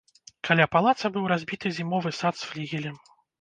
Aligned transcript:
Каля 0.47 0.65
палаца 0.75 1.11
быў 1.17 1.27
разбіты 1.33 1.67
зімовы 1.77 2.15
сад 2.21 2.35
з 2.41 2.49
флігелем. 2.53 2.97